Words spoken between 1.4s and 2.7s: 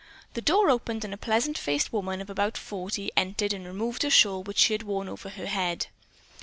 faced woman of about